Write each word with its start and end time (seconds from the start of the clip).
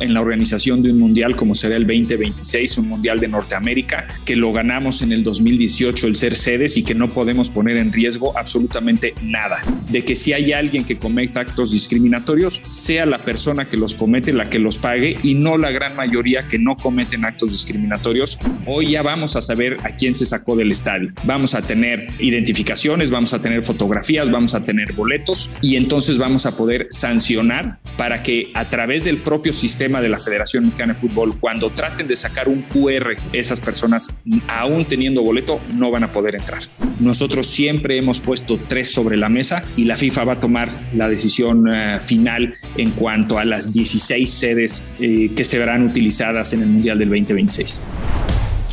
en 0.00 0.14
la 0.14 0.20
organización 0.20 0.82
de 0.82 0.92
un 0.92 0.98
mundial 0.98 1.36
como 1.36 1.54
será 1.54 1.76
el 1.76 1.86
2026, 1.86 2.78
un 2.78 2.88
mundial 2.88 3.18
de 3.18 3.28
Norteamérica, 3.28 4.06
que 4.24 4.36
lo 4.36 4.52
ganamos 4.52 5.02
en 5.02 5.12
el 5.12 5.24
2018 5.24 6.06
el 6.06 6.16
ser 6.16 6.36
sedes 6.36 6.76
y 6.76 6.82
que 6.82 6.94
no 6.94 7.12
podemos 7.12 7.50
poner 7.50 7.76
en 7.76 7.92
riesgo 7.92 8.36
absolutamente 8.36 9.14
nada. 9.22 9.60
De 9.90 10.04
que 10.04 10.16
si 10.16 10.32
hay 10.32 10.52
alguien 10.52 10.84
que 10.84 10.98
cometa 10.98 11.40
actos 11.40 11.72
discriminatorios, 11.72 12.62
sea 12.70 13.06
la 13.06 13.18
persona 13.18 13.66
que 13.66 13.76
los 13.76 13.94
comete 13.94 14.32
la 14.32 14.50
que 14.50 14.58
los 14.58 14.78
pague 14.78 15.16
y 15.22 15.34
no 15.34 15.56
la 15.58 15.70
gran 15.70 15.96
mayoría 15.96 16.48
que 16.48 16.58
no 16.58 16.76
cometen 16.76 17.24
actos 17.24 17.52
discriminatorios. 17.52 18.38
Hoy 18.66 18.92
ya 18.92 19.02
vamos 19.02 19.36
a 19.36 19.42
saber 19.42 19.76
a 19.84 19.90
quién 19.90 20.14
se 20.14 20.26
sacó 20.26 20.56
del 20.56 20.72
estadio. 20.72 21.12
Vamos 21.24 21.54
a 21.54 21.62
tener 21.62 22.08
identificaciones, 22.18 23.10
vamos 23.10 23.32
a 23.32 23.40
tener 23.40 23.62
fotografías, 23.62 24.30
vamos 24.30 24.54
a 24.54 24.64
tener 24.64 24.92
boletos 24.92 25.50
y 25.60 25.76
entonces 25.76 26.18
vamos 26.18 26.46
a 26.46 26.56
poder 26.56 26.86
sancionar 26.90 27.78
para 27.98 28.22
que 28.22 28.52
a 28.54 28.64
través 28.64 29.04
del 29.04 29.18
propio 29.18 29.52
sistema 29.52 30.00
de 30.00 30.08
la 30.08 30.20
Federación 30.20 30.64
Mexicana 30.64 30.94
de 30.94 31.00
Fútbol, 31.00 31.36
cuando 31.38 31.68
traten 31.70 32.06
de 32.06 32.14
sacar 32.14 32.48
un 32.48 32.62
QR, 32.62 33.16
esas 33.32 33.58
personas, 33.58 34.16
aún 34.46 34.84
teniendo 34.84 35.20
boleto, 35.22 35.60
no 35.74 35.90
van 35.90 36.04
a 36.04 36.08
poder 36.12 36.36
entrar. 36.36 36.62
Nosotros 37.00 37.48
siempre 37.48 37.98
hemos 37.98 38.20
puesto 38.20 38.56
tres 38.68 38.92
sobre 38.92 39.16
la 39.16 39.28
mesa 39.28 39.64
y 39.76 39.84
la 39.84 39.96
FIFA 39.96 40.24
va 40.24 40.32
a 40.34 40.40
tomar 40.40 40.68
la 40.94 41.08
decisión 41.08 41.68
uh, 41.68 41.98
final 42.00 42.54
en 42.76 42.92
cuanto 42.92 43.36
a 43.36 43.44
las 43.44 43.72
16 43.72 44.30
sedes 44.30 44.84
eh, 45.00 45.32
que 45.34 45.44
se 45.44 45.58
verán 45.58 45.84
utilizadas 45.84 46.52
en 46.52 46.62
el 46.62 46.68
Mundial 46.68 47.00
del 47.00 47.08
2026. 47.08 47.82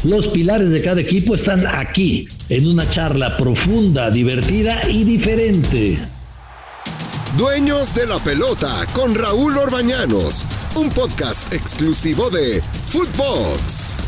Los 0.04 0.28
pilares 0.28 0.70
de 0.70 0.84
cada 0.84 1.02
equipo 1.02 1.34
están 1.34 1.66
aquí, 1.66 2.28
en 2.50 2.68
una 2.68 2.88
charla 2.92 3.38
profunda, 3.38 4.12
divertida 4.12 4.88
y 4.88 5.04
diferente. 5.04 5.98
Dueños 7.38 7.94
de 7.94 8.08
la 8.08 8.18
pelota 8.20 8.86
con 8.94 9.14
Raúl 9.14 9.58
Orbañanos, 9.58 10.46
un 10.74 10.90
podcast 10.90 11.54
exclusivo 11.54 12.30
de 12.30 12.62
Footbox. 12.88 14.00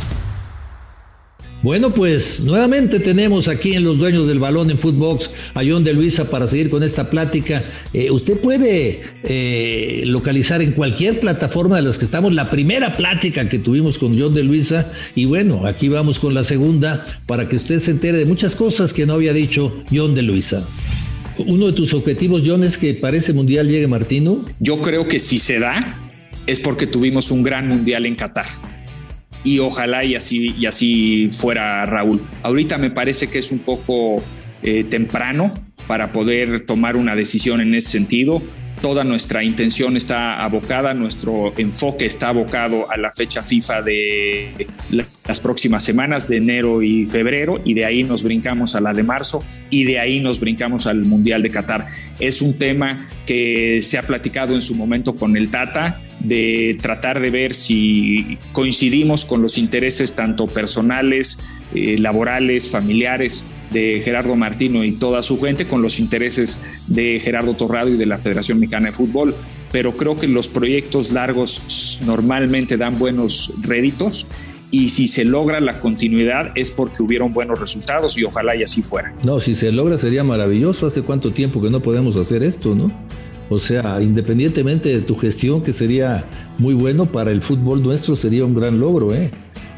Bueno, 1.62 1.94
pues 1.94 2.40
nuevamente 2.40 3.02
tenemos 3.02 3.50
aquí 3.50 3.74
en 3.74 3.84
los 3.84 3.98
dueños 3.98 4.30
del 4.30 4.40
balón 4.40 4.72
en 4.72 4.80
Footbox 4.80 5.30
a 5.56 5.62
John 5.68 5.84
de 5.84 5.92
Luisa 5.92 6.30
para 6.30 6.48
seguir 6.48 6.70
con 6.70 6.84
esta 6.84 7.10
plática. 7.10 7.66
Eh, 7.92 8.10
usted 8.12 8.40
puede 8.40 9.02
eh, 9.26 10.04
localizar 10.06 10.62
en 10.62 10.72
cualquier 10.72 11.20
plataforma 11.20 11.76
de 11.76 11.82
las 11.82 11.98
que 11.98 12.06
estamos 12.06 12.34
la 12.34 12.50
primera 12.50 12.94
plática 12.96 13.50
que 13.50 13.60
tuvimos 13.60 13.98
con 13.98 14.18
John 14.18 14.34
de 14.34 14.44
Luisa 14.44 14.94
y 15.16 15.26
bueno, 15.26 15.68
aquí 15.68 15.90
vamos 15.90 16.20
con 16.20 16.34
la 16.34 16.46
segunda 16.46 17.06
para 17.26 17.50
que 17.50 17.58
usted 17.58 17.82
se 17.82 17.92
entere 17.92 18.20
de 18.20 18.26
muchas 18.26 18.56
cosas 18.56 18.94
que 18.94 19.06
no 19.06 19.16
había 19.16 19.34
dicho 19.34 19.84
John 19.92 20.16
de 20.16 20.22
Luisa. 20.22 20.66
Uno 21.40 21.68
de 21.68 21.74
tus 21.74 21.94
objetivos, 21.94 22.44
John, 22.46 22.64
es 22.64 22.78
que 22.78 22.94
para 22.94 23.18
ese 23.18 23.34
mundial 23.34 23.68
llegue 23.68 23.88
Martino. 23.88 24.44
Yo 24.60 24.82
creo 24.82 25.08
que 25.08 25.20
si 25.20 25.38
se 25.38 25.60
da 25.60 25.86
es 26.48 26.60
porque 26.60 26.88
tuvimos 26.88 27.32
un 27.32 27.44
gran 27.44 27.68
mundial 27.68 28.06
en 28.06 28.16
Qatar 28.16 28.46
y 29.44 29.60
ojalá 29.60 30.04
y 30.04 30.16
así, 30.16 30.54
y 30.58 30.66
así 30.66 31.30
fuera 31.32 31.86
Raúl. 31.86 32.20
Ahorita 32.44 32.78
me 32.78 32.90
parece 32.90 33.28
que 33.28 33.40
es 33.40 33.52
un 33.52 33.60
poco 33.60 34.22
eh, 34.64 34.84
temprano 34.84 35.54
para 35.88 36.12
poder 36.12 36.62
tomar 36.62 36.98
una 36.98 37.16
decisión 37.16 37.62
en 37.62 37.74
ese 37.74 37.92
sentido. 37.92 38.42
Toda 38.82 39.04
nuestra 39.04 39.44
intención 39.44 39.98
está 39.98 40.44
abocada, 40.44 40.94
nuestro 40.94 41.52
enfoque 41.58 42.06
está 42.06 42.30
abocado 42.30 42.90
a 42.92 42.98
la 42.98 43.12
fecha 43.12 43.42
FIFA 43.42 43.82
de 43.82 44.68
las 45.26 45.40
próximas 45.40 45.84
semanas 45.84 46.28
de 46.28 46.38
enero 46.38 46.84
y 46.84 47.06
febrero 47.08 47.56
y 47.66 47.74
de 47.74 47.86
ahí 47.86 48.04
nos 48.04 48.24
brincamos 48.24 48.76
a 48.76 48.82
la 48.82 48.94
de 48.94 49.02
marzo 49.02 49.44
y 49.72 49.84
de 49.84 50.00
ahí 50.00 50.20
nos 50.20 50.40
brincamos 50.40 50.86
al 50.86 51.04
Mundial 51.04 51.42
de 51.42 51.50
Qatar. 51.50 51.88
Es 52.20 52.42
un 52.42 52.54
tema 52.58 53.08
que 53.26 53.82
se 53.82 53.98
ha 53.98 54.04
platicado 54.04 54.54
en 54.54 54.62
su 54.62 54.76
momento 54.76 55.16
con 55.16 55.36
el 55.36 55.50
Tata 55.50 56.00
de 56.20 56.78
tratar 56.82 57.20
de 57.20 57.30
ver 57.32 57.56
si 57.56 58.38
coincidimos 58.52 59.26
con 59.26 59.42
los 59.42 59.58
intereses 59.58 60.14
tanto 60.14 60.46
personales, 60.46 61.40
eh, 61.74 61.98
laborales, 62.00 62.70
familiares 62.70 63.44
de 63.72 64.02
Gerardo 64.04 64.36
Martino 64.36 64.84
y 64.84 64.94
toda 64.94 65.22
su 65.24 65.40
gente 65.40 65.66
con 65.66 65.82
los 65.82 66.00
intereses 66.00 66.60
de 66.88 67.20
Gerardo 67.22 67.54
Torrado 67.54 67.90
y 67.90 67.98
de 67.98 68.06
la 68.06 68.18
Federación 68.18 68.60
Mexicana 68.60 68.88
de 68.88 68.94
Fútbol. 68.94 69.36
Pero 69.72 69.94
creo 69.94 70.18
que 70.18 70.28
los 70.28 70.48
proyectos 70.48 71.12
largos 71.12 72.00
normalmente 72.06 72.78
dan 72.78 72.98
buenos 72.98 73.54
réditos 73.62 74.28
y 74.70 74.90
si 74.90 75.08
se 75.08 75.24
logra 75.24 75.60
la 75.62 75.80
continuidad 75.80 76.52
es 76.56 76.72
porque 76.72 77.02
hubieron 77.02 77.32
buenos 77.32 77.60
resultados 77.60 78.18
y 78.18 78.24
ojalá 78.26 78.56
y 78.56 78.64
así 78.64 78.82
fuera. 78.84 79.14
No, 79.24 79.40
si 79.40 79.56
se 79.56 79.72
logra 79.72 79.98
sería 79.98 80.24
maravilloso. 80.24 80.88
Hace 80.88 81.04
cuánto 81.04 81.32
tiempo 81.32 81.62
que 81.62 81.70
no 81.70 81.82
podemos 81.82 82.16
hacer 82.18 82.44
esto, 82.44 82.76
¿no? 82.76 82.92
O 83.50 83.58
sea, 83.58 84.00
independientemente 84.02 84.90
de 84.90 85.02
tu 85.02 85.16
gestión, 85.16 85.62
que 85.62 85.72
sería 85.72 86.26
muy 86.58 86.74
bueno 86.74 87.06
para 87.06 87.32
el 87.32 87.42
fútbol 87.42 87.82
nuestro, 87.82 88.18
sería 88.18 88.44
un 88.44 88.54
gran 88.54 88.78
logro, 88.78 89.14
¿eh? 89.14 89.32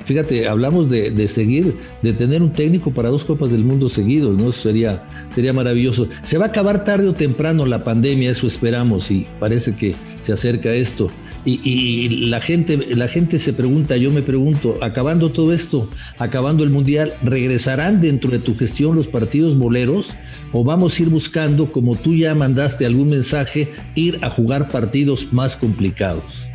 Fíjate, 0.09 0.47
hablamos 0.47 0.89
de, 0.89 1.27
seguir, 1.27 1.75
de 2.01 2.13
tener 2.13 2.41
un 2.41 2.51
técnico 2.51 2.89
para 2.89 3.09
dos 3.09 3.23
Copas 3.23 3.51
del 3.51 3.63
Mundo 3.63 3.91
seguidos, 3.91 4.41
¿no? 4.41 4.51
Sería, 4.51 5.03
sería 5.35 5.53
maravilloso. 5.53 6.07
Se 6.25 6.39
va 6.39 6.45
a 6.45 6.47
acabar 6.47 6.83
tarde 6.83 7.07
o 7.07 7.13
temprano 7.13 7.67
la 7.67 7.83
pandemia, 7.83 8.31
eso 8.31 8.47
esperamos, 8.47 9.11
y 9.11 9.27
parece 9.39 9.75
que 9.75 9.93
se 10.23 10.33
acerca 10.33 10.73
esto. 10.73 11.11
Y, 11.45 12.25
la, 12.25 12.41
gente, 12.41 12.75
la 12.95 13.07
gente 13.07 13.37
se 13.37 13.53
pregunta, 13.53 13.97
yo 13.97 14.09
me 14.09 14.23
pregunto, 14.23 14.79
acabando 14.81 15.29
todo 15.29 15.53
esto, 15.53 15.87
acabando 16.17 16.63
el 16.63 16.71
Mundial, 16.71 17.13
¿regresarán 17.21 18.01
dentro 18.01 18.31
de 18.31 18.39
tu 18.39 18.57
gestión 18.57 18.95
los 18.95 19.07
partidos 19.07 19.55
boleros? 19.59 20.09
¿O 20.53 20.63
vamos 20.63 20.97
a 20.97 21.03
ir 21.03 21.09
buscando, 21.09 21.67
como 21.67 21.95
tú 21.95 22.15
ya 22.15 22.33
mandaste 22.33 22.83
algún 22.83 23.09
mensaje, 23.09 23.69
ir 23.93 24.17
a 24.23 24.31
jugar 24.31 24.69
partidos 24.69 25.31
más 25.31 25.55
complicados? 25.55 26.48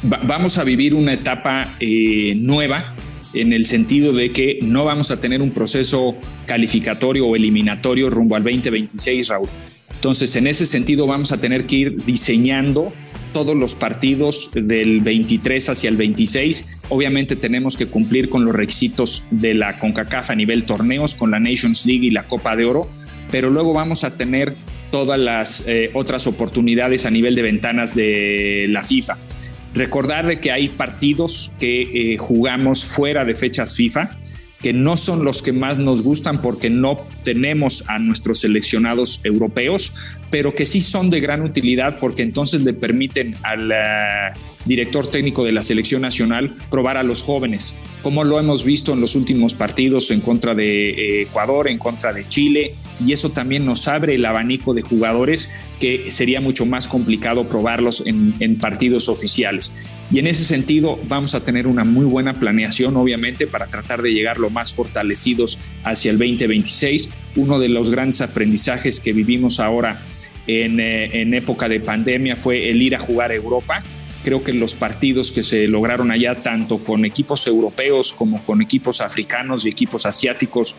Vamos 0.00 0.58
a 0.58 0.64
vivir 0.64 0.94
una 0.94 1.14
etapa 1.14 1.74
eh, 1.80 2.34
nueva 2.36 2.94
en 3.32 3.52
el 3.52 3.64
sentido 3.64 4.12
de 4.12 4.30
que 4.30 4.58
no 4.62 4.84
vamos 4.84 5.10
a 5.10 5.20
tener 5.20 5.42
un 5.42 5.50
proceso 5.50 6.14
calificatorio 6.46 7.26
o 7.26 7.36
eliminatorio 7.36 8.10
rumbo 8.10 8.36
al 8.36 8.44
2026, 8.44 9.28
Raúl. 9.28 9.48
Entonces, 9.94 10.36
en 10.36 10.46
ese 10.46 10.66
sentido, 10.66 11.06
vamos 11.06 11.32
a 11.32 11.38
tener 11.38 11.64
que 11.64 11.76
ir 11.76 12.04
diseñando 12.04 12.92
todos 13.32 13.56
los 13.56 13.74
partidos 13.74 14.50
del 14.54 15.00
23 15.00 15.68
hacia 15.68 15.90
el 15.90 15.96
26. 15.96 16.66
Obviamente 16.88 17.36
tenemos 17.36 17.76
que 17.76 17.86
cumplir 17.86 18.30
con 18.30 18.44
los 18.44 18.54
requisitos 18.54 19.24
de 19.30 19.54
la 19.54 19.78
CONCACAF 19.78 20.30
a 20.30 20.34
nivel 20.34 20.64
torneos, 20.64 21.14
con 21.14 21.30
la 21.32 21.40
Nations 21.40 21.84
League 21.84 22.06
y 22.06 22.10
la 22.10 22.22
Copa 22.24 22.54
de 22.54 22.64
Oro, 22.64 22.88
pero 23.30 23.50
luego 23.50 23.72
vamos 23.72 24.04
a 24.04 24.16
tener 24.16 24.54
todas 24.94 25.18
las 25.18 25.64
eh, 25.66 25.90
otras 25.92 26.28
oportunidades 26.28 27.04
a 27.04 27.10
nivel 27.10 27.34
de 27.34 27.42
ventanas 27.42 27.96
de 27.96 28.66
la 28.68 28.84
FIFA. 28.84 29.18
Recordar 29.74 30.38
que 30.38 30.52
hay 30.52 30.68
partidos 30.68 31.50
que 31.58 32.12
eh, 32.12 32.16
jugamos 32.16 32.84
fuera 32.84 33.24
de 33.24 33.34
fechas 33.34 33.74
FIFA, 33.74 34.16
que 34.62 34.72
no 34.72 34.96
son 34.96 35.24
los 35.24 35.42
que 35.42 35.52
más 35.52 35.78
nos 35.78 36.02
gustan 36.02 36.40
porque 36.40 36.70
no 36.70 37.08
tenemos 37.24 37.82
a 37.88 37.98
nuestros 37.98 38.38
seleccionados 38.38 39.20
europeos, 39.24 39.92
pero 40.30 40.54
que 40.54 40.66
sí 40.66 40.80
son 40.80 41.10
de 41.10 41.20
gran 41.20 41.42
utilidad 41.42 41.98
porque 41.98 42.22
entonces 42.22 42.62
le 42.62 42.72
permiten 42.72 43.34
al 43.42 43.70
eh, 43.72 44.38
director 44.64 45.06
técnico 45.06 45.44
de 45.44 45.52
la 45.52 45.62
selección 45.62 46.02
nacional 46.02 46.56
probar 46.70 46.96
a 46.96 47.02
los 47.02 47.22
jóvenes, 47.22 47.76
como 48.02 48.24
lo 48.24 48.38
hemos 48.38 48.64
visto 48.64 48.92
en 48.92 49.00
los 49.00 49.14
últimos 49.14 49.54
partidos 49.54 50.10
en 50.10 50.20
contra 50.20 50.54
de 50.54 51.22
Ecuador, 51.22 51.68
en 51.68 51.78
contra 51.78 52.12
de 52.12 52.28
Chile, 52.28 52.74
y 53.04 53.12
eso 53.12 53.30
también 53.30 53.66
nos 53.66 53.88
abre 53.88 54.14
el 54.14 54.24
abanico 54.24 54.72
de 54.72 54.82
jugadores 54.82 55.50
que 55.80 56.10
sería 56.10 56.40
mucho 56.40 56.64
más 56.64 56.86
complicado 56.86 57.48
probarlos 57.48 58.02
en, 58.06 58.56
partidos 58.58 59.08
oficiales. 59.08 59.72
Y 60.10 60.18
en 60.18 60.26
ese 60.26 60.44
sentido 60.44 60.98
vamos 61.08 61.34
a 61.34 61.40
tener 61.40 61.66
una 61.66 61.84
muy 61.84 62.04
buena 62.04 62.34
planeación, 62.34 62.96
obviamente, 62.96 63.46
para 63.46 63.66
tratar 63.66 64.00
de 64.00 64.12
llegar 64.12 64.38
lo 64.38 64.48
más 64.48 64.72
fortalecidos 64.72 65.58
hacia 65.82 66.12
el 66.12 66.18
2026. 66.18 67.10
Uno 67.36 67.58
de 67.58 67.68
los 67.68 67.90
grandes 67.90 68.20
aprendizajes 68.20 69.00
que 69.00 69.12
vivimos 69.12 69.58
ahora 69.60 70.02
en, 70.46 70.80
eh, 70.80 71.20
en 71.20 71.34
época 71.34 71.68
de 71.68 71.80
pandemia 71.80 72.36
fue 72.36 72.70
el 72.70 72.80
ir 72.82 72.94
a 72.94 72.98
jugar 72.98 73.30
a 73.30 73.34
Europa 73.34 73.82
creo 74.22 74.42
que 74.42 74.54
los 74.54 74.74
partidos 74.74 75.30
que 75.30 75.42
se 75.42 75.68
lograron 75.68 76.10
allá, 76.10 76.36
tanto 76.42 76.78
con 76.78 77.04
equipos 77.04 77.46
europeos 77.46 78.14
como 78.14 78.42
con 78.44 78.62
equipos 78.62 79.02
africanos 79.02 79.66
y 79.66 79.68
equipos 79.68 80.06
asiáticos, 80.06 80.76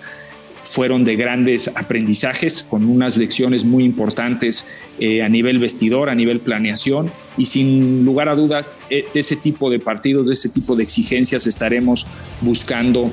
fueron 0.63 1.03
de 1.03 1.15
grandes 1.15 1.67
aprendizajes, 1.75 2.63
con 2.63 2.85
unas 2.85 3.17
lecciones 3.17 3.63
muy 3.63 3.83
importantes 3.83 4.67
eh, 4.97 5.21
a 5.21 5.29
nivel 5.29 5.59
vestidor, 5.59 6.09
a 6.09 6.15
nivel 6.15 6.39
planeación, 6.39 7.11
y 7.37 7.45
sin 7.45 8.03
lugar 8.03 8.29
a 8.29 8.35
duda, 8.35 8.67
eh, 8.89 9.05
de 9.13 9.19
ese 9.19 9.35
tipo 9.35 9.69
de 9.69 9.77
partidos, 9.77 10.27
de 10.27 10.33
ese 10.33 10.49
tipo 10.49 10.75
de 10.75 10.81
exigencias 10.81 11.45
estaremos 11.45 12.07
buscando 12.41 13.11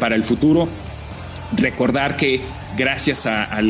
para 0.00 0.16
el 0.16 0.24
futuro. 0.24 0.68
Recordar 1.54 2.16
que 2.16 2.40
gracias 2.76 3.26
a, 3.26 3.60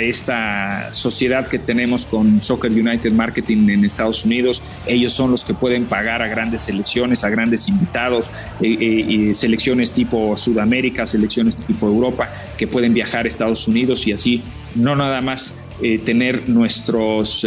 esta 0.00 0.92
sociedad 0.92 1.48
que 1.48 1.58
tenemos 1.58 2.06
con 2.06 2.40
Soccer 2.40 2.70
United 2.70 3.12
Marketing 3.12 3.68
en 3.68 3.84
Estados 3.84 4.24
Unidos, 4.24 4.62
ellos 4.86 5.12
son 5.12 5.30
los 5.30 5.44
que 5.44 5.54
pueden 5.54 5.86
pagar 5.86 6.22
a 6.22 6.28
grandes 6.28 6.62
selecciones, 6.62 7.24
a 7.24 7.28
grandes 7.28 7.68
invitados, 7.68 8.30
eh, 8.60 9.28
eh, 9.30 9.34
selecciones 9.34 9.92
tipo 9.92 10.36
Sudamérica, 10.36 11.06
selecciones 11.06 11.56
tipo 11.56 11.86
Europa, 11.86 12.28
que 12.56 12.66
pueden 12.66 12.94
viajar 12.94 13.24
a 13.24 13.28
Estados 13.28 13.66
Unidos 13.68 14.06
y 14.06 14.12
así 14.12 14.42
no 14.74 14.96
nada 14.96 15.20
más 15.20 15.58
eh, 15.82 15.98
tener 15.98 16.48
nuestros 16.48 17.46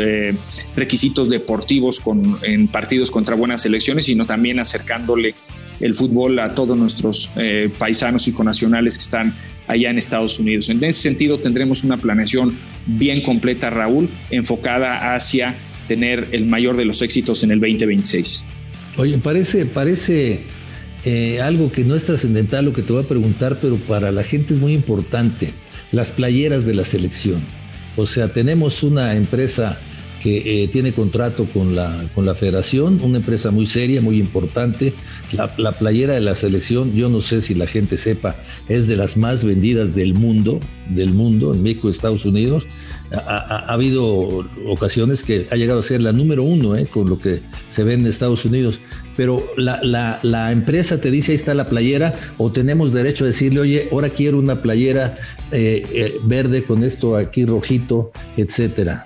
requisitos 0.75 1.29
deportivos 1.29 2.01
en 2.41 2.67
partidos 2.67 3.11
contra 3.11 3.35
buenas 3.35 3.61
selecciones, 3.61 4.05
sino 4.05 4.25
también 4.25 4.59
acercándole 4.59 5.35
el 5.79 5.95
fútbol 5.95 6.39
a 6.39 6.55
todos 6.55 6.77
nuestros 6.77 7.31
paisanos 7.77 8.27
y 8.27 8.31
conacionales 8.31 8.97
que 8.97 9.03
están 9.03 9.33
allá 9.67 9.89
en 9.89 9.97
Estados 9.97 10.39
Unidos. 10.39 10.69
En 10.69 10.83
ese 10.83 11.01
sentido 11.01 11.39
tendremos 11.39 11.83
una 11.83 11.97
planeación 11.97 12.57
bien 12.85 13.21
completa, 13.21 13.69
Raúl, 13.69 14.09
enfocada 14.29 15.13
hacia 15.15 15.55
tener 15.87 16.27
el 16.31 16.45
mayor 16.45 16.77
de 16.77 16.85
los 16.85 17.01
éxitos 17.01 17.43
en 17.43 17.51
el 17.51 17.59
2026. 17.59 18.45
Oye, 18.97 19.17
parece, 19.17 19.65
parece 19.65 20.41
algo 21.41 21.71
que 21.71 21.83
no 21.83 21.95
es 21.95 22.05
trascendental 22.05 22.65
lo 22.65 22.73
que 22.73 22.81
te 22.81 22.93
voy 22.93 23.03
a 23.03 23.07
preguntar, 23.07 23.57
pero 23.61 23.75
para 23.77 24.11
la 24.11 24.23
gente 24.23 24.53
es 24.53 24.59
muy 24.59 24.73
importante, 24.73 25.51
las 25.91 26.11
playeras 26.11 26.65
de 26.65 26.73
la 26.73 26.85
selección. 26.85 27.41
O 27.95 28.05
sea, 28.05 28.29
tenemos 28.29 28.83
una 28.83 29.15
empresa 29.15 29.77
que 30.23 30.63
eh, 30.63 30.69
tiene 30.69 30.93
contrato 30.93 31.43
con 31.53 31.75
la, 31.75 32.05
con 32.15 32.25
la 32.25 32.33
federación, 32.33 33.01
una 33.03 33.17
empresa 33.17 33.51
muy 33.51 33.67
seria, 33.67 33.99
muy 33.99 34.19
importante. 34.19 34.93
La, 35.33 35.73
playera 35.73 36.13
de 36.13 36.21
la 36.21 36.37
selección, 36.37 36.95
yo 36.95 37.09
no 37.09 37.19
sé 37.19 37.41
si 37.41 37.53
la 37.53 37.67
gente 37.67 37.97
sepa, 37.97 38.37
es 38.69 38.87
de 38.87 38.95
las 38.95 39.17
más 39.17 39.43
vendidas 39.43 39.95
del 39.95 40.13
mundo, 40.13 40.61
del 40.87 41.13
mundo, 41.13 41.53
en 41.53 41.61
México, 41.61 41.89
Estados 41.89 42.23
Unidos. 42.23 42.63
Ha, 43.11 43.65
habido 43.67 44.45
ocasiones 44.65 45.23
que 45.23 45.45
ha 45.51 45.55
llegado 45.57 45.81
a 45.81 45.83
ser 45.83 45.99
la 45.99 46.13
número 46.13 46.43
uno 46.43 46.77
eh, 46.77 46.87
con 46.87 47.09
lo 47.09 47.19
que 47.19 47.41
se 47.69 47.83
ve 47.83 47.95
en 47.95 48.07
Estados 48.07 48.45
Unidos. 48.45 48.79
Pero 49.17 49.45
la, 49.57 49.81
la, 50.23 50.51
empresa 50.53 51.01
te 51.01 51.11
dice, 51.11 51.33
ahí 51.33 51.35
está 51.35 51.53
la 51.53 51.65
playera, 51.65 52.13
o 52.37 52.49
tenemos 52.49 52.93
derecho 52.93 53.25
a 53.25 53.27
decirle, 53.27 53.59
oye, 53.59 53.89
ahora 53.91 54.09
quiero 54.09 54.39
una 54.39 54.61
playera 54.61 55.17
eh, 55.51 56.17
verde 56.23 56.63
con 56.63 56.81
esto 56.85 57.17
aquí 57.17 57.43
rojito, 57.45 58.13
etcétera. 58.37 59.03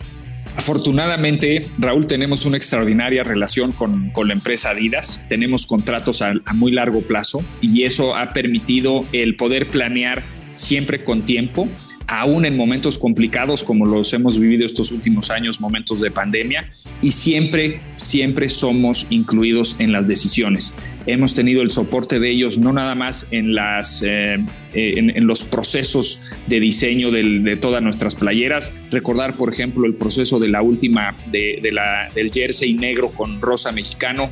Afortunadamente, 0.68 1.66
Raúl, 1.78 2.08
tenemos 2.08 2.46
una 2.46 2.58
extraordinaria 2.58 3.24
relación 3.24 3.72
con, 3.72 4.12
la 4.14 4.34
empresa 4.34 4.72
Adidas. 4.72 5.26
Tenemos 5.30 5.66
contratos 5.66 6.22
a, 6.22 6.34
muy 6.56 6.74
largo 6.74 7.00
plazo 7.00 7.42
y 7.62 7.84
eso 7.86 8.18
ha 8.18 8.32
permitido 8.32 9.06
el 9.14 9.38
poder 9.38 9.68
planear 9.68 10.24
siempre 10.56 11.06
con 11.06 11.22
tiempo 11.22 11.70
aún 12.08 12.46
en 12.46 12.56
momentos 12.56 12.98
complicados 12.98 13.64
como 13.64 13.86
los 13.86 14.14
hemos 14.14 14.40
vivido 14.40 14.66
estos 14.66 14.92
últimos 14.92 15.30
años, 15.30 15.60
momentos 15.60 16.00
de 16.00 16.10
pandemia, 16.10 16.70
y 17.02 17.12
siempre, 17.12 17.82
siempre 17.96 18.50
somos 18.50 19.06
incluidos 19.10 19.76
en 19.80 19.92
las 19.92 20.08
decisiones. 20.08 20.74
Hemos 21.06 21.34
tenido 21.34 21.62
el 21.62 21.70
soporte 21.70 22.20
de 22.20 22.30
ellos 22.30 22.58
no 22.58 22.74
nada 22.74 22.96
más 22.96 23.28
en, 23.32 23.54
las, 23.54 24.04
eh, 24.04 24.44
en, 24.74 25.28
los 25.28 25.44
procesos 25.44 26.22
de 26.48 26.60
diseño 26.60 27.12
de 27.12 27.58
todas 27.58 27.82
nuestras 27.82 28.16
playeras. 28.16 28.74
Recordar, 28.92 29.36
por 29.36 29.52
ejemplo, 29.52 29.86
el 29.86 29.94
proceso 29.94 30.40
de 30.40 30.50
la 30.50 30.62
última 30.62 31.16
del 31.32 32.32
jersey 32.34 32.74
negro 32.74 33.10
con 33.10 33.42
rosa 33.42 33.72
mexicano. 33.72 34.30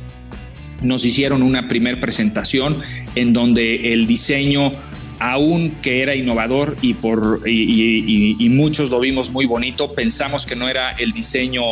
Nos 0.82 1.06
hicieron 1.06 1.42
una 1.42 1.68
primer 1.68 2.00
presentación 2.00 2.76
en 3.14 3.32
donde 3.32 3.94
el 3.94 4.06
diseño 4.06 4.72
aún 5.18 5.70
que 5.82 6.02
era 6.02 6.14
innovador 6.14 6.76
y, 6.82 6.94
por, 6.94 7.42
y, 7.46 8.48
muchos 8.50 8.90
lo 8.90 9.00
vimos 9.00 9.30
muy 9.30 9.46
bonito, 9.46 9.92
pensamos 9.94 10.46
que 10.46 10.56
no 10.56 10.68
era 10.68 10.90
el 10.90 11.12
diseño 11.12 11.62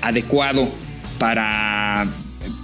adecuado 0.00 0.68
para, 1.18 2.06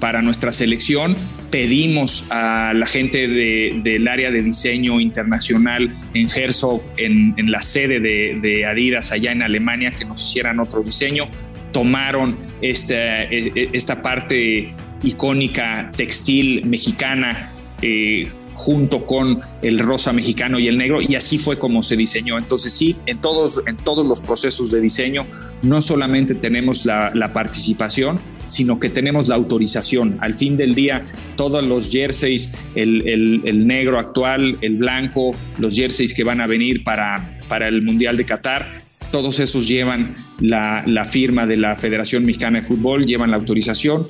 para 0.00 0.22
nuestra 0.22 0.52
selección. 0.52 1.16
Pedimos 1.50 2.24
a 2.30 2.72
la 2.74 2.86
gente 2.86 3.28
del 3.28 4.08
área 4.08 4.30
de 4.30 4.42
diseño 4.42 5.00
internacional 5.00 5.94
en 6.14 6.28
Herzog, 6.34 6.82
en, 6.96 7.34
la 7.50 7.60
sede 7.60 8.00
de, 8.00 8.64
Adidas 8.64 9.12
allá 9.12 9.32
en 9.32 9.42
Alemania, 9.42 9.90
que 9.90 10.04
nos 10.04 10.22
hicieran 10.22 10.60
otro 10.60 10.82
diseño. 10.82 11.28
Tomaron 11.72 12.36
esta, 12.62 13.24
e, 13.24 13.52
e, 13.54 13.68
esta 13.72 14.02
parte 14.02 14.72
icónica 15.02 15.90
textil 15.96 16.64
mexicana 16.66 17.50
eh, 17.82 18.30
junto 18.54 19.04
con 19.04 19.40
el 19.62 19.78
rosa 19.78 20.12
mexicano 20.12 20.58
y 20.58 20.68
el 20.68 20.76
negro 20.76 21.00
y 21.00 21.14
así 21.14 21.38
fue 21.38 21.58
como 21.58 21.82
se 21.82 21.96
diseñó. 21.96 22.38
Entonces 22.38 22.72
sí, 22.72 22.96
en 23.06 23.18
todos, 23.18 23.62
en 23.66 23.76
todos 23.76 24.06
los 24.06 24.20
procesos 24.20 24.70
de 24.70 24.80
diseño 24.80 25.24
no 25.62 25.80
solamente 25.80 26.34
tenemos 26.34 26.84
la, 26.84 27.30
participación, 27.32 28.18
sino 28.46 28.80
que 28.80 28.88
tenemos 28.88 29.28
la 29.28 29.36
autorización. 29.36 30.18
Al 30.20 30.34
fin 30.34 30.56
del 30.56 30.74
día, 30.74 31.04
todos 31.36 31.64
los 31.64 31.88
jerseys, 31.90 32.50
el, 32.74 33.66
negro 33.66 33.98
actual, 33.98 34.58
el 34.60 34.76
blanco, 34.76 35.30
los 35.58 35.74
jerseys 35.74 36.14
que 36.14 36.24
van 36.24 36.40
a 36.40 36.46
venir 36.46 36.82
para, 36.84 37.38
para 37.48 37.68
el 37.68 37.82
Mundial 37.82 38.16
de 38.16 38.24
Qatar, 38.24 38.66
todos 39.12 39.38
esos 39.38 39.68
llevan 39.68 40.16
la, 40.40 40.82
la 40.86 41.04
firma 41.04 41.46
de 41.46 41.58
la 41.58 41.76
Federación 41.76 42.24
Mexicana 42.24 42.58
de 42.58 42.64
Fútbol, 42.64 43.06
llevan 43.06 43.30
la 43.30 43.36
autorización 43.36 44.08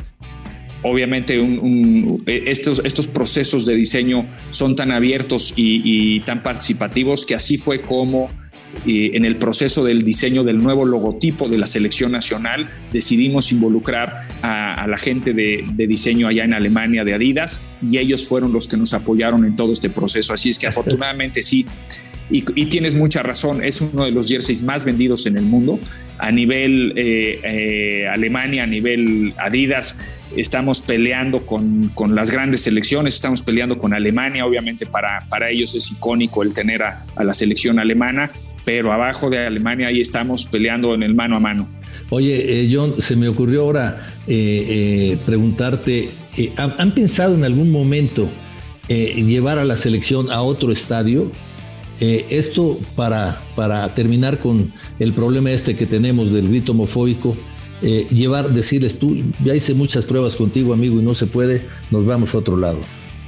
obviamente 0.83 1.39
eh, 1.39 2.45
estos, 2.47 2.83
estos 2.85 3.07
procesos 3.07 3.67
de 3.67 3.75
diseño 3.75 4.25
son 4.51 4.77
tan 4.77 4.91
abiertos 4.91 5.55
y, 5.57 6.21
tan 6.21 6.43
participativos 6.43 7.25
que 7.25 7.35
así 7.35 7.57
fue 7.57 7.81
como 7.81 8.29
eh, 8.87 9.11
en 9.15 9.25
el 9.25 9.37
proceso 9.37 9.85
del 9.85 10.05
diseño 10.05 10.45
del 10.45 10.63
nuevo 10.63 10.85
logotipo 10.85 11.49
de 11.49 11.59
la 11.59 11.67
selección 11.67 12.13
nacional 12.13 12.69
decidimos 12.93 13.53
involucrar 13.53 14.27
a, 14.43 14.87
la 14.89 14.97
gente 14.97 15.33
de, 15.33 15.65
diseño 15.87 16.27
allá 16.27 16.45
en 16.45 16.55
Alemania 16.55 17.05
de 17.05 17.15
Adidas 17.15 17.71
y 17.83 17.99
ellos 17.99 18.27
fueron 18.27 18.53
los 18.53 18.69
que 18.69 18.77
nos 18.77 18.93
apoyaron 18.95 19.45
en 19.45 19.55
todo 19.57 19.73
este 19.73 19.89
proceso. 19.89 20.33
Así 20.33 20.51
es 20.51 20.59
que 20.59 20.67
afortunadamente 20.67 21.43
sí, 21.43 21.67
y, 22.31 22.43
tienes 22.67 22.95
mucha 22.95 23.23
razón, 23.23 23.63
es 23.63 23.81
uno 23.81 24.05
de 24.05 24.11
los 24.11 24.27
jerseys 24.27 24.63
más 24.63 24.85
vendidos 24.85 25.27
en 25.27 25.37
el 25.37 25.45
mundo 25.45 25.79
a 26.19 26.33
nivel 26.33 26.95
eh, 26.97 28.09
Alemania, 28.11 28.63
a 28.63 28.67
nivel 28.67 29.35
Adidas 29.37 29.97
estamos 30.37 30.81
peleando 30.81 31.41
con, 31.41 31.91
con, 31.95 32.15
las 32.15 32.31
grandes 32.31 32.63
selecciones, 32.63 33.15
estamos 33.15 33.43
peleando 33.43 33.79
con 33.79 33.95
Alemania, 33.95 34.47
obviamente 34.47 34.87
para, 34.87 35.27
para 35.29 35.51
ellos 35.51 35.75
es 35.75 35.91
icónico 35.91 36.43
el 36.43 36.53
tener 36.53 36.83
a, 36.83 37.05
la 37.17 37.33
selección 37.33 37.79
alemana, 37.79 38.31
pero 38.65 38.93
abajo 38.93 39.31
de 39.31 39.47
Alemania 39.47 39.89
ahí 39.89 40.01
estamos 40.01 40.47
peleando 40.47 40.95
en 40.95 41.03
el 41.03 41.15
mano 41.15 41.37
a 41.37 41.41
mano. 41.41 41.69
Oye, 42.11 42.63
eh, 42.65 42.71
John, 42.73 42.95
se 42.99 43.17
me 43.17 43.29
ocurrió 43.29 43.63
ahora 43.63 44.07
eh, 44.27 44.67
eh, 44.69 45.19
preguntarte, 45.25 46.11
¿han, 46.57 46.95
pensado 46.95 47.35
en 47.35 47.45
algún 47.45 47.71
momento 47.71 48.29
llevar 48.89 49.59
a 49.59 49.65
la 49.65 49.77
selección 49.77 50.31
a 50.31 50.43
otro 50.43 50.73
estadio? 50.73 51.31
esto 52.01 52.81
para, 52.97 53.41
para 53.55 53.95
terminar 53.95 54.41
con 54.41 54.73
el 54.99 55.13
problema 55.13 55.53
este 55.53 55.77
que 55.77 55.87
tenemos 55.87 56.33
del 56.33 56.49
grito 56.49 56.73
homofóbico, 56.73 57.37
eh, 57.83 58.07
llevar, 58.11 58.53
decirles 58.53 58.99
tú, 58.99 59.17
ya 59.45 59.55
hice 59.55 59.75
muchas 59.75 60.07
pruebas 60.07 60.37
contigo, 60.37 60.73
amigo, 60.73 61.01
y 61.01 61.03
no 61.03 61.15
se 61.15 61.27
puede, 61.27 61.63
nos 61.91 62.07
vamos 62.07 62.35
a 62.35 62.39
otro 62.39 62.57
lado. 62.57 62.79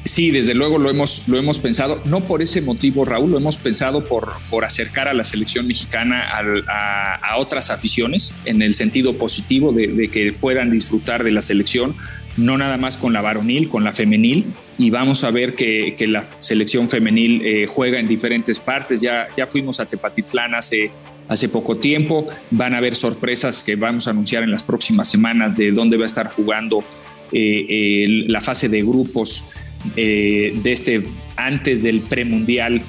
Sí, 0.05 0.31
desde 0.31 0.55
luego 0.55 0.79
lo 0.79 0.91
hemos, 0.91 1.27
lo 1.29 1.39
hemos 1.39 1.61
pensado, 1.61 2.03
no 2.05 2.27
por 2.27 2.43
ese 2.43 2.61
motivo, 2.61 3.07
Raúl, 3.07 3.31
lo 3.31 3.39
hemos 3.39 3.57
pensado 3.57 4.05
por, 4.05 4.35
por 4.51 4.67
acercar 4.67 5.09
a 5.09 5.15
la 5.15 5.25
selección 5.25 5.67
mexicana 5.67 6.29
a, 6.29 7.39
otras 7.39 7.71
aficiones, 7.71 8.35
en 8.45 8.61
el 8.61 8.75
sentido 8.75 9.17
positivo 9.17 9.73
de, 9.73 10.09
que 10.09 10.33
puedan 10.33 10.71
disfrutar 10.71 11.25
de 11.25 11.31
la 11.31 11.41
selección, 11.41 11.97
no 12.37 12.59
nada 12.59 12.77
más 12.77 12.99
con 12.99 13.15
la 13.15 13.23
varonil, 13.23 13.71
con 13.71 13.83
la 13.83 13.95
femenil, 13.95 14.53
y 14.77 14.91
vamos 14.91 15.25
a 15.25 15.31
ver 15.31 15.55
que, 15.55 15.97
la 16.07 16.25
selección 16.25 16.89
femenil 16.91 17.41
eh, 17.43 17.67
juega 17.67 17.99
en 17.99 18.07
diferentes 18.07 18.61
partes. 18.61 19.01
Ya, 19.01 19.29
ya 19.35 19.47
fuimos 19.47 19.81
a 19.81 19.87
Tepatitlán 19.87 20.55
hace 20.55 20.91
hace 21.29 21.49
poco 21.49 21.77
tiempo. 21.77 22.29
Van 22.51 22.75
a 22.75 22.79
haber 22.79 22.97
sorpresas 22.97 23.63
que 23.63 23.77
vamos 23.77 24.07
a 24.07 24.11
anunciar 24.11 24.43
en 24.43 24.51
las 24.51 24.63
próximas 24.63 25.09
semanas 25.09 25.57
de 25.57 25.73
dónde 25.73 25.97
va 25.97 26.05
a 26.05 26.07
estar 26.07 26.29
jugando 26.29 26.85
eh, 27.33 28.05
la 28.29 28.41
fase 28.41 28.69
de 28.69 28.83
grupos 28.83 29.45
eh, 29.97 30.57
de 30.63 30.73
este 30.73 31.03
antes 31.37 31.83
del 31.83 32.01
premundial 32.01 32.83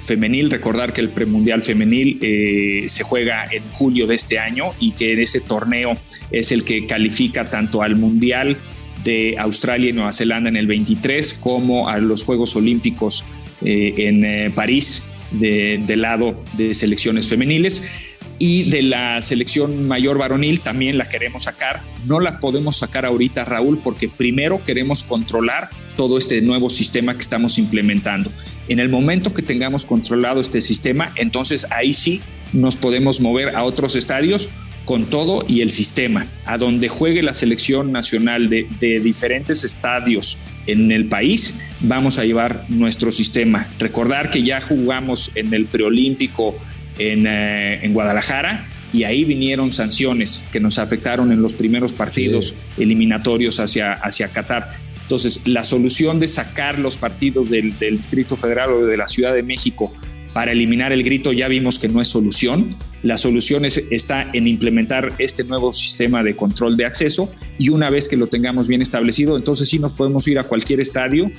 femenil. 0.00 0.50
Recordar 0.50 0.92
que 0.92 1.00
el 1.00 1.10
premundial 1.10 1.62
femenil 1.62 2.18
eh, 2.22 2.84
se 2.86 3.02
juega 3.02 3.44
en 3.50 3.62
julio 3.72 4.06
de 4.06 4.14
este 4.14 4.38
año 4.38 4.70
y 4.78 4.92
que 4.92 5.20
ese 5.20 5.40
torneo 5.40 5.94
es 6.30 6.52
el 6.52 6.64
que 6.64 6.86
califica 6.86 7.50
tanto 7.50 7.82
al 7.82 7.96
mundial 7.96 8.56
de 9.04 9.34
Australia 9.38 9.90
y 9.90 9.92
Nueva 9.92 10.12
Zelanda 10.12 10.48
en 10.48 10.56
el 10.56 10.66
23 10.66 11.34
como 11.34 11.88
a 11.88 11.98
los 11.98 12.22
Juegos 12.22 12.54
Olímpicos 12.54 13.24
en 13.62 14.52
París 14.52 15.09
del 15.30 16.02
lado 16.02 16.42
de 16.54 16.74
selecciones 16.74 17.28
femeniles 17.28 17.82
y 18.38 18.70
de 18.70 18.82
la 18.82 19.20
selección 19.20 19.86
mayor 19.86 20.16
varonil 20.16 20.60
también 20.60 20.96
la 20.96 21.08
queremos 21.08 21.44
sacar. 21.44 21.82
No 22.06 22.20
la 22.20 22.40
podemos 22.40 22.78
sacar 22.78 23.04
ahorita, 23.04 23.44
Raúl, 23.44 23.78
porque 23.84 24.08
primero 24.08 24.64
queremos 24.64 25.04
controlar 25.04 25.68
todo 25.96 26.16
este 26.16 26.40
nuevo 26.40 26.70
sistema 26.70 27.14
que 27.14 27.20
estamos 27.20 27.58
implementando. 27.58 28.32
En 28.68 28.78
el 28.78 28.88
momento 28.88 29.34
que 29.34 29.42
tengamos 29.42 29.84
controlado 29.84 30.40
este 30.40 30.62
sistema, 30.62 31.12
entonces 31.16 31.66
ahí 31.70 31.92
sí 31.92 32.22
nos 32.54 32.76
podemos 32.76 33.20
mover 33.20 33.54
a 33.54 33.62
otros 33.62 33.94
estadios 33.94 34.48
con 34.84 35.06
todo 35.06 35.44
y 35.46 35.60
el 35.60 35.70
sistema, 35.70 36.26
a 36.44 36.58
donde 36.58 36.88
juegue 36.88 37.22
la 37.22 37.32
selección 37.32 37.92
nacional 37.92 38.48
de, 38.48 38.66
diferentes 39.00 39.64
estadios 39.64 40.38
en 40.66 40.90
el 40.90 41.06
país, 41.06 41.60
vamos 41.80 42.18
a 42.18 42.24
llevar 42.24 42.64
nuestro 42.68 43.12
sistema. 43.12 43.66
Recordar 43.78 44.30
que 44.30 44.42
ya 44.42 44.60
jugamos 44.60 45.30
en 45.34 45.52
el 45.54 45.66
preolímpico 45.66 46.56
en, 46.98 47.26
eh, 47.26 47.84
en 47.84 47.92
Guadalajara 47.92 48.66
y 48.92 49.04
ahí 49.04 49.24
vinieron 49.24 49.72
sanciones 49.72 50.44
que 50.52 50.60
nos 50.60 50.78
afectaron 50.78 51.30
en 51.32 51.40
los 51.42 51.54
primeros 51.54 51.92
partidos 51.92 52.54
eliminatorios 52.76 53.60
hacia, 53.60 53.92
hacia 53.92 54.28
Qatar. 54.28 54.74
Entonces, 55.02 55.42
la 55.44 55.62
solución 55.62 56.20
de 56.20 56.28
sacar 56.28 56.78
los 56.78 56.96
partidos 56.96 57.50
del, 57.50 57.78
del 57.78 57.96
Distrito 57.96 58.36
Federal 58.36 58.72
o 58.72 58.86
de 58.86 58.96
la 58.96 59.08
Ciudad 59.08 59.34
de 59.34 59.42
México 59.42 59.92
para 60.32 60.52
eliminar 60.52 60.92
el 60.92 61.02
grito 61.02 61.32
ya 61.32 61.48
vimos 61.48 61.78
que 61.78 61.88
no 61.88 62.00
es 62.00 62.08
solución. 62.08 62.76
La 63.02 63.16
solución 63.16 63.64
está 63.64 64.28
en 64.32 64.46
implementar 64.46 65.12
este 65.18 65.42
nuevo 65.42 65.72
sistema 65.72 66.22
de 66.22 66.36
control 66.36 66.76
de 66.76 66.84
acceso 66.84 67.32
y 67.58 67.70
una 67.70 67.90
vez 67.90 68.08
que 68.08 68.16
lo 68.16 68.26
tengamos 68.26 68.68
bien 68.68 68.82
establecido, 68.82 69.36
entonces 69.36 69.68
sí 69.68 69.78
nos 69.78 69.94
podemos 69.94 70.28
ir 70.28 70.38
a 70.38 70.44
cualquier 70.44 70.80
estadio 70.80 71.30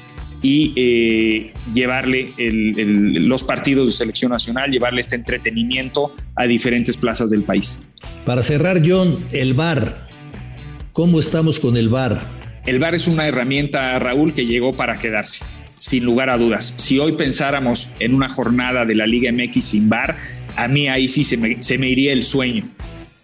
y 0.42 0.74
eh, 0.76 1.54
llevarle 1.74 2.34
los 2.38 3.44
partidos 3.44 3.88
de 3.88 3.94
selección 3.94 4.32
nacional, 4.32 4.72
llevarle 4.72 5.02
este 5.02 5.16
entretenimiento 5.16 6.16
a 6.36 6.46
diferentes 6.46 6.98
plazas 6.98 7.30
del 7.30 7.44
país. 7.44 7.80
Para 8.26 8.42
cerrar, 8.42 8.82
John, 8.86 9.20
el 9.32 9.54
VAR. 9.54 10.10
¿Cómo 10.94 11.20
estamos 11.20 11.60
con 11.60 11.78
el 11.78 11.90
VAR? 11.90 12.20
El 12.66 12.80
VAR 12.80 12.96
es 12.96 13.08
una 13.08 13.28
herramienta, 13.28 13.98
Raúl, 14.00 14.34
que 14.34 14.46
llegó 14.46 14.74
para 14.74 14.98
quedarse 15.00 15.46
sin 15.82 16.06
lugar 16.06 16.30
a 16.30 16.38
dudas. 16.38 16.76
Si 16.78 17.00
hoy 17.00 17.14
pensáramos 17.14 17.90
en 18.00 18.14
una 18.14 18.30
jornada 18.30 18.86
de 18.86 18.94
la 18.94 19.08
Liga 19.08 19.32
MX 19.32 19.64
sin 19.66 19.90
VAR, 19.90 20.16
a 20.56 20.68
mí 20.68 20.88
ahí 20.88 21.08
sí 21.08 21.24
se 21.24 21.38
me, 21.38 21.90
iría 21.90 22.14
el 22.14 22.22
sueño. 22.22 22.64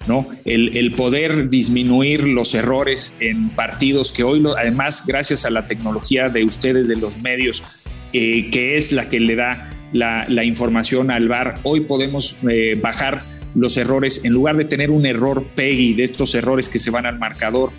¿no? 0.07 0.25
El, 0.43 0.91
poder 0.93 1.49
disminuir 1.49 2.23
los 2.23 2.55
errores 2.55 3.13
en 3.19 3.49
partidos 3.49 4.11
que 4.11 4.23
hoy, 4.23 4.43
además, 4.57 5.03
gracias 5.05 5.45
a 5.45 5.51
la 5.51 5.67
tecnología 5.67 6.29
de 6.29 6.45
ustedes, 6.45 6.87
de 6.87 6.95
los 6.95 7.19
medios, 7.19 7.63
eh, 8.11 8.49
que 8.49 8.75
es 8.75 8.91
la 8.91 9.07
que 9.07 9.19
le 9.19 9.35
da 9.35 9.69
la, 9.93 10.43
información 10.43 11.11
al 11.11 11.27
VAR, 11.27 11.59
hoy 11.61 11.81
podemos 11.81 12.37
eh, 12.49 12.75
bajar 12.81 13.21
los 13.53 13.77
errores 13.77 14.25
en 14.25 14.33
lugar 14.33 14.57
de 14.57 14.65
tener 14.65 14.89
un 14.89 15.05
error 15.05 15.45
PEGI 15.55 15.93
de 15.93 16.05
estos 16.05 16.33
errores 16.33 16.69
que 16.69 16.79
se 16.79 16.89
van 16.89 17.05
al 17.05 17.19
marcador 17.19 17.71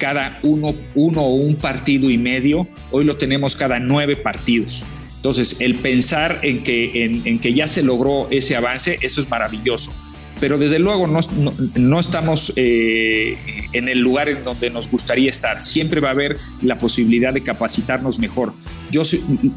cada 0.00 0.40
uno, 0.42 0.74
uno 0.94 1.22
o 1.22 1.34
un 1.34 1.54
partido 1.54 2.10
y 2.10 2.18
medio, 2.18 2.66
hoy 2.90 3.04
lo 3.04 3.16
tenemos 3.16 3.54
cada 3.54 3.78
nueve 3.78 4.16
partidos. 4.16 4.84
Entonces, 5.16 5.60
el 5.60 5.74
pensar 5.74 6.40
en 6.42 6.62
que, 6.62 7.04
en, 7.04 7.38
que 7.38 7.52
ya 7.52 7.68
se 7.68 7.82
logró 7.82 8.26
ese 8.30 8.56
avance, 8.56 8.98
eso 9.02 9.20
es 9.20 9.28
maravilloso. 9.28 9.92
Pero 10.40 10.56
desde 10.56 10.78
luego 10.78 11.06
no, 11.06 11.20
no, 11.76 12.00
estamos 12.00 12.54
eh, 12.56 13.36
en 13.74 13.90
el 13.90 13.98
lugar 13.98 14.30
en 14.30 14.42
donde 14.42 14.70
nos 14.70 14.90
gustaría 14.90 15.28
estar. 15.28 15.60
Siempre 15.60 16.00
va 16.00 16.08
a 16.08 16.12
haber 16.12 16.38
la 16.62 16.78
posibilidad 16.78 17.34
de 17.34 17.42
capacitarnos 17.42 18.18
mejor. 18.18 18.54
Yo 18.90 19.02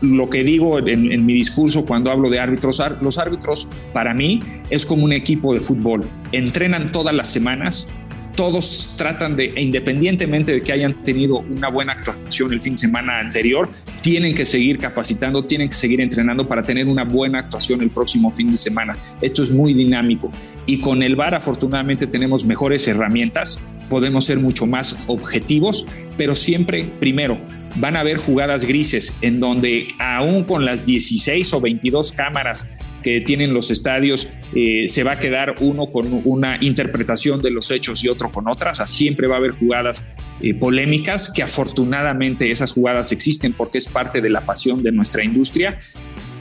lo 0.01 0.29
que 0.29 0.43
digo 0.43 0.77
en, 0.79 1.13
en 1.13 1.25
mi 1.25 1.33
discurso 1.33 1.85
cuando 1.85 2.11
hablo 2.11 2.29
de 2.29 2.41
árbitros, 2.41 2.83
los 3.01 3.17
árbitros 3.17 3.69
para 3.93 4.13
mí 4.13 4.41
es 4.69 4.85
como 4.85 5.05
un 5.05 5.13
equipo 5.13 5.53
de 5.53 5.61
fútbol. 5.61 6.01
Entrenan 6.33 6.91
todas 6.91 7.15
las 7.15 7.29
semanas, 7.29 7.87
todos 8.35 8.95
tratan 8.97 9.35
de, 9.35 9.53
independientemente 9.57 10.53
de 10.53 10.61
que 10.61 10.73
hayan 10.73 11.03
tenido 11.03 11.37
una 11.37 11.69
buena 11.69 11.93
actuación 11.93 12.53
el 12.53 12.61
fin 12.61 12.73
de 12.73 12.77
semana 12.77 13.19
anterior, 13.19 13.69
tienen 14.01 14.35
que 14.35 14.45
seguir 14.45 14.79
capacitando, 14.79 15.45
tienen 15.45 15.69
que 15.69 15.75
seguir 15.75 16.01
entrenando 16.01 16.47
para 16.47 16.63
tener 16.63 16.87
una 16.87 17.03
buena 17.03 17.39
actuación 17.39 17.81
el 17.81 17.89
próximo 17.89 18.31
fin 18.31 18.51
de 18.51 18.57
semana. 18.57 18.97
Esto 19.21 19.43
es 19.43 19.51
muy 19.51 19.73
dinámico 19.73 20.31
y 20.65 20.79
con 20.79 21.03
el 21.03 21.15
VAR 21.15 21.35
afortunadamente 21.35 22.07
tenemos 22.07 22.45
mejores 22.45 22.87
herramientas, 22.87 23.59
podemos 23.89 24.25
ser 24.25 24.39
mucho 24.39 24.65
más 24.65 24.97
objetivos, 25.07 25.85
pero 26.17 26.35
siempre, 26.35 26.85
primero, 26.99 27.37
van 27.75 27.95
a 27.95 28.01
haber 28.01 28.17
jugadas 28.17 28.65
grises 28.65 29.13
en 29.21 29.39
donde 29.39 29.87
aún 29.99 30.43
con 30.43 30.65
las 30.65 30.85
16 30.85 31.53
o 31.53 31.61
22 31.61 32.11
cámaras 32.11 32.79
que 33.03 33.21
tienen 33.21 33.53
los 33.53 33.69
estadios, 33.69 34.29
eh, 34.55 34.85
se 34.87 35.03
va 35.03 35.13
a 35.13 35.19
quedar 35.19 35.55
uno 35.59 35.87
con 35.87 36.21
una 36.23 36.57
interpretación 36.61 37.41
de 37.41 37.51
los 37.51 37.69
hechos 37.69 38.03
y 38.03 38.07
otro 38.07 38.31
con 38.31 38.47
otras. 38.47 38.73
O 38.73 38.75
sea, 38.77 38.85
siempre 38.85 39.27
va 39.27 39.35
a 39.35 39.37
haber 39.37 39.51
jugadas 39.51 40.05
eh, 40.41 40.53
polémicas, 40.53 41.31
que 41.31 41.43
afortunadamente 41.43 42.49
esas 42.49 42.73
jugadas 42.73 43.11
existen 43.11 43.53
porque 43.53 43.77
es 43.77 43.87
parte 43.87 44.21
de 44.21 44.29
la 44.29 44.41
pasión 44.41 44.81
de 44.81 44.91
nuestra 44.91 45.23
industria. 45.23 45.79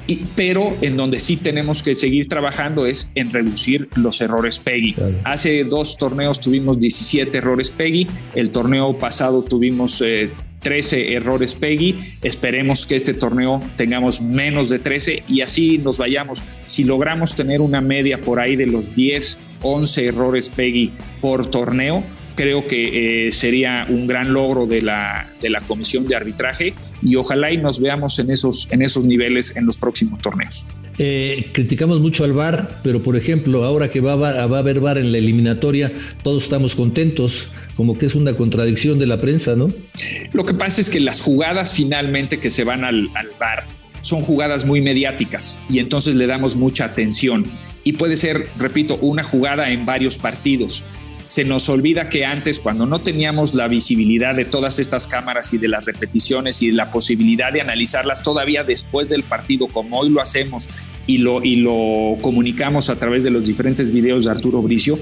Y, 0.06 0.24
pero 0.34 0.74
en 0.80 0.96
donde 0.96 1.20
sí 1.20 1.36
tenemos 1.36 1.82
que 1.82 1.94
seguir 1.94 2.28
trabajando 2.28 2.86
es 2.86 3.10
en 3.14 3.32
reducir 3.32 3.88
los 3.94 4.20
errores 4.20 4.58
PEGI. 4.58 4.96
Hace 5.24 5.62
dos 5.64 5.96
torneos 5.96 6.40
tuvimos 6.40 6.80
17 6.80 7.36
errores 7.38 7.70
PEGI, 7.70 8.08
el 8.34 8.50
torneo 8.50 8.98
pasado 8.98 9.44
tuvimos 9.44 10.02
eh, 10.04 10.28
13 10.62 11.14
errores 11.14 11.54
Peggy. 11.54 11.94
Esperemos 12.22 12.86
que 12.86 12.96
este 12.96 13.14
torneo 13.14 13.60
tengamos 13.76 14.20
menos 14.20 14.68
de 14.68 14.78
13 14.78 15.24
y 15.28 15.40
así 15.40 15.78
nos 15.78 15.98
vayamos. 15.98 16.42
Si 16.66 16.84
logramos 16.84 17.34
tener 17.34 17.60
una 17.60 17.80
media 17.80 18.18
por 18.18 18.40
ahí 18.40 18.56
de 18.56 18.66
los 18.66 18.94
10, 18.94 19.38
11 19.62 20.06
errores 20.06 20.50
Peggy 20.50 20.90
por 21.20 21.50
torneo, 21.50 22.02
creo 22.34 22.66
que 22.66 23.28
eh, 23.28 23.32
sería 23.32 23.86
un 23.88 24.06
gran 24.06 24.32
logro 24.32 24.66
de 24.66 24.82
la, 24.82 25.28
de 25.40 25.50
la 25.50 25.60
comisión 25.60 26.06
de 26.06 26.16
arbitraje 26.16 26.74
y 27.02 27.16
ojalá 27.16 27.52
y 27.52 27.58
nos 27.58 27.80
veamos 27.80 28.18
en 28.18 28.30
esos, 28.30 28.68
en 28.70 28.82
esos 28.82 29.04
niveles 29.04 29.56
en 29.56 29.66
los 29.66 29.78
próximos 29.78 30.20
torneos. 30.20 30.64
Eh, 31.04 31.50
criticamos 31.50 31.98
mucho 31.98 32.22
al 32.22 32.32
VAR, 32.32 32.78
pero 32.84 33.02
por 33.02 33.16
ejemplo, 33.16 33.64
ahora 33.64 33.90
que 33.90 33.98
va, 33.98 34.12
a 34.12 34.44
haber 34.44 34.78
VAR 34.78 34.98
en 34.98 35.10
la 35.10 35.18
eliminatoria, 35.18 35.90
todos 36.22 36.44
estamos 36.44 36.76
contentos, 36.76 37.48
como 37.74 37.98
que 37.98 38.06
es 38.06 38.14
una 38.14 38.34
contradicción 38.34 39.00
de 39.00 39.06
la 39.06 39.18
prensa, 39.18 39.56
¿no? 39.56 39.66
Lo 40.32 40.46
que 40.46 40.54
pasa 40.54 40.80
es 40.80 40.88
que 40.88 41.00
las 41.00 41.20
jugadas 41.20 41.74
finalmente 41.74 42.38
que 42.38 42.50
se 42.50 42.62
van 42.62 42.84
al, 42.84 43.08
al 43.16 43.26
VAR 43.40 43.64
son 44.02 44.20
jugadas 44.20 44.64
muy 44.64 44.80
mediáticas 44.80 45.58
y 45.68 45.80
entonces 45.80 46.14
le 46.14 46.28
damos 46.28 46.54
mucha 46.54 46.84
atención. 46.84 47.50
Y 47.82 47.94
puede 47.94 48.16
ser, 48.16 48.50
repito, 48.56 48.96
una 49.00 49.24
jugada 49.24 49.70
en 49.70 49.84
varios 49.84 50.18
partidos 50.18 50.84
se 51.32 51.46
nos 51.46 51.66
olvida 51.70 52.10
que 52.10 52.26
antes, 52.26 52.60
cuando 52.60 52.84
no 52.84 53.00
teníamos 53.00 53.54
la 53.54 53.66
visibilidad 53.66 54.34
de 54.34 54.44
todas 54.44 54.78
estas 54.78 55.06
cámaras 55.06 55.54
y 55.54 55.58
de 55.58 55.66
las 55.66 55.86
repeticiones 55.86 56.60
y 56.60 56.70
la 56.72 56.90
posibilidad 56.90 57.50
de 57.50 57.62
analizarlas 57.62 58.22
todavía 58.22 58.64
después 58.64 59.08
del 59.08 59.22
partido, 59.22 59.66
como 59.68 59.98
hoy 59.98 60.10
lo 60.10 60.20
hacemos 60.20 60.68
y 61.06 61.18
lo, 61.18 61.42
y 61.42 61.56
lo 61.56 62.16
comunicamos 62.20 62.90
a 62.90 62.98
través 62.98 63.24
de 63.24 63.30
los 63.30 63.44
diferentes 63.44 63.92
videos 63.92 64.24
de 64.24 64.30
Arturo 64.30 64.62
Bricio, 64.62 64.98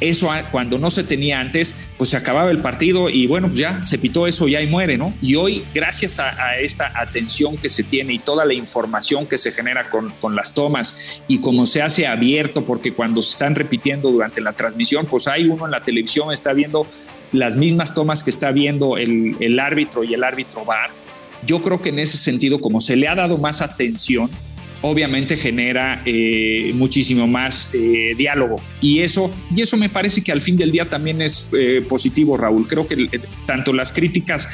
eso 0.00 0.30
cuando 0.50 0.78
no 0.78 0.90
se 0.90 1.04
tenía 1.04 1.40
antes, 1.40 1.74
pues 1.98 2.10
se 2.10 2.16
acababa 2.16 2.50
el 2.50 2.62
partido 2.62 3.10
y 3.10 3.26
bueno, 3.26 3.48
pues 3.48 3.58
ya 3.58 3.84
se 3.84 3.98
pitó 3.98 4.26
eso 4.26 4.48
ya 4.48 4.62
y 4.62 4.66
muere, 4.66 4.96
¿no? 4.96 5.14
Y 5.20 5.34
hoy, 5.34 5.62
gracias 5.74 6.18
a, 6.18 6.56
esta 6.58 6.92
atención 6.98 7.56
que 7.58 7.68
se 7.68 7.82
tiene 7.82 8.14
y 8.14 8.18
toda 8.18 8.44
la 8.44 8.54
información 8.54 9.26
que 9.26 9.36
se 9.36 9.52
genera 9.52 9.90
con, 9.90 10.10
con, 10.20 10.34
las 10.34 10.54
tomas 10.54 11.22
y 11.28 11.40
como 11.40 11.66
se 11.66 11.82
hace 11.82 12.06
abierto, 12.06 12.64
porque 12.64 12.92
cuando 12.92 13.20
se 13.20 13.32
están 13.32 13.54
repitiendo 13.54 14.10
durante 14.10 14.40
la 14.40 14.54
transmisión, 14.54 15.06
pues 15.06 15.28
hay 15.28 15.46
uno 15.46 15.66
en 15.66 15.72
la 15.72 15.80
televisión, 15.80 16.32
está 16.32 16.52
viendo 16.52 16.86
las 17.32 17.56
mismas 17.56 17.94
tomas 17.94 18.24
que 18.24 18.30
está 18.30 18.50
viendo 18.50 18.96
el, 18.96 19.36
el 19.40 19.60
árbitro 19.60 20.02
y 20.02 20.14
el 20.14 20.24
árbitro 20.24 20.64
va. 20.64 20.90
Yo 21.46 21.60
creo 21.62 21.80
que 21.80 21.90
en 21.90 21.98
ese 21.98 22.18
sentido, 22.18 22.58
como 22.58 22.80
se 22.80 22.96
le 22.96 23.08
ha 23.08 23.14
dado 23.14 23.38
más 23.38 23.62
atención, 23.62 24.30
obviamente 24.82 25.36
genera 25.36 26.02
eh, 26.06 26.72
muchísimo 26.74 27.26
más 27.26 27.70
eh, 27.74 28.14
diálogo. 28.16 28.56
Y 28.80 29.00
eso, 29.00 29.30
y 29.54 29.60
eso 29.60 29.76
me 29.76 29.88
parece 29.88 30.22
que 30.22 30.32
al 30.32 30.40
fin 30.40 30.56
del 30.56 30.72
día 30.72 30.88
también 30.88 31.20
es 31.20 31.50
eh, 31.56 31.84
positivo, 31.86 32.36
Raúl. 32.36 32.66
Creo 32.66 32.86
que 32.86 33.20
tanto 33.46 33.72
las 33.72 33.92
críticas, 33.92 34.48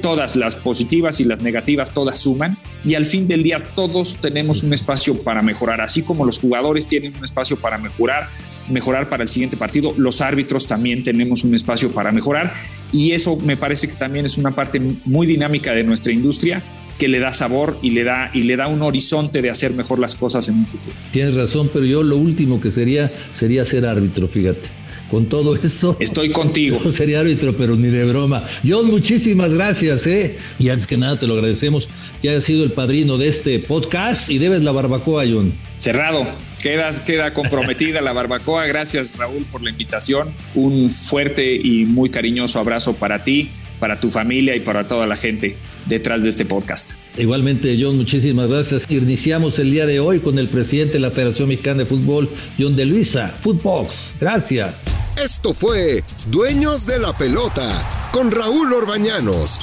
todas 0.00 0.36
las 0.36 0.56
positivas 0.56 1.20
y 1.20 1.24
las 1.24 1.42
negativas, 1.42 1.92
todas 1.92 2.18
suman. 2.18 2.56
Y 2.84 2.94
al 2.94 3.06
fin 3.06 3.28
del 3.28 3.42
día 3.42 3.62
todos 3.74 4.18
tenemos 4.18 4.62
un 4.62 4.72
espacio 4.72 5.22
para 5.22 5.42
mejorar, 5.42 5.80
así 5.80 6.02
como 6.02 6.24
los 6.24 6.40
jugadores 6.40 6.86
tienen 6.86 7.14
un 7.16 7.24
espacio 7.24 7.56
para 7.56 7.78
mejorar, 7.78 8.28
mejorar 8.68 9.08
para 9.08 9.22
el 9.22 9.28
siguiente 9.28 9.56
partido, 9.56 9.94
los 9.96 10.20
árbitros 10.20 10.66
también 10.66 11.04
tenemos 11.04 11.44
un 11.44 11.54
espacio 11.54 11.90
para 11.90 12.10
mejorar. 12.10 12.52
Y 12.90 13.12
eso 13.12 13.36
me 13.36 13.56
parece 13.56 13.88
que 13.88 13.94
también 13.94 14.26
es 14.26 14.36
una 14.36 14.50
parte 14.50 14.80
muy 15.04 15.26
dinámica 15.26 15.72
de 15.72 15.84
nuestra 15.84 16.12
industria 16.12 16.62
que 16.98 17.08
le 17.08 17.18
da 17.18 17.32
sabor 17.32 17.78
y 17.82 17.90
le 17.90 18.04
da, 18.04 18.30
y 18.32 18.42
le 18.42 18.56
da 18.56 18.68
un 18.68 18.82
horizonte 18.82 19.42
de 19.42 19.50
hacer 19.50 19.72
mejor 19.72 19.98
las 19.98 20.14
cosas 20.14 20.48
en 20.48 20.56
un 20.56 20.66
futuro. 20.66 20.94
Tienes 21.12 21.34
razón, 21.34 21.70
pero 21.72 21.84
yo 21.84 22.02
lo 22.02 22.16
último 22.16 22.60
que 22.60 22.70
sería 22.70 23.12
sería 23.38 23.64
ser 23.64 23.86
árbitro, 23.86 24.28
fíjate. 24.28 24.68
Con 25.10 25.26
todo 25.26 25.54
esto. 25.62 25.96
Estoy 26.00 26.32
contigo. 26.32 26.80
No 26.82 26.92
sería 26.92 27.20
árbitro, 27.20 27.54
pero 27.56 27.76
ni 27.76 27.88
de 27.88 28.04
broma. 28.04 28.48
John, 28.66 28.86
muchísimas 28.86 29.52
gracias, 29.52 30.06
¿eh? 30.06 30.38
Y 30.58 30.68
antes 30.70 30.86
que 30.86 30.96
nada 30.96 31.18
te 31.18 31.26
lo 31.26 31.34
agradecemos 31.34 31.88
que 32.22 32.30
hayas 32.30 32.44
sido 32.44 32.62
el 32.62 32.70
padrino 32.70 33.18
de 33.18 33.26
este 33.26 33.58
podcast 33.58 34.30
y 34.30 34.38
debes 34.38 34.62
la 34.62 34.70
barbacoa, 34.70 35.24
John. 35.30 35.52
Cerrado. 35.76 36.24
Queda, 36.62 36.92
queda 37.04 37.34
comprometida 37.34 38.00
la 38.00 38.12
barbacoa. 38.12 38.64
Gracias, 38.66 39.16
Raúl, 39.18 39.44
por 39.50 39.62
la 39.62 39.70
invitación. 39.70 40.32
Un 40.54 40.94
fuerte 40.94 41.56
y 41.56 41.84
muy 41.84 42.10
cariñoso 42.10 42.60
abrazo 42.60 42.94
para 42.94 43.24
ti, 43.24 43.50
para 43.80 43.98
tu 43.98 44.08
familia 44.08 44.54
y 44.54 44.60
para 44.60 44.86
toda 44.86 45.08
la 45.08 45.16
gente 45.16 45.56
detrás 45.86 46.22
de 46.22 46.30
este 46.30 46.44
podcast. 46.44 46.92
Igualmente, 47.16 47.78
John, 47.80 47.96
muchísimas 47.96 48.48
gracias. 48.48 48.84
Iniciamos 48.88 49.58
el 49.58 49.70
día 49.70 49.86
de 49.86 50.00
hoy 50.00 50.20
con 50.20 50.38
el 50.38 50.48
presidente 50.48 50.94
de 50.94 51.00
la 51.00 51.10
Federación 51.10 51.48
Mexicana 51.48 51.80
de 51.80 51.86
Fútbol, 51.86 52.28
John 52.58 52.76
de 52.76 52.86
Luisa, 52.86 53.34
Footbox. 53.42 53.94
Gracias. 54.20 54.82
Esto 55.22 55.52
fue 55.52 56.02
Dueños 56.30 56.86
de 56.86 56.98
la 56.98 57.16
Pelota 57.16 58.10
con 58.12 58.30
Raúl 58.30 58.72
Orbañanos, 58.72 59.58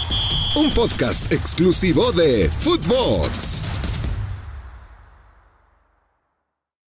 un 0.55 0.71
podcast 0.73 1.31
exclusivo 1.33 2.11
de 2.11 2.49
Footbox. 2.59 3.78